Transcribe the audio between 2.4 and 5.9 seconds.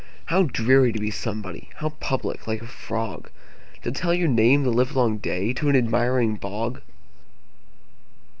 like a frogTo tell your name the livelong dayTo an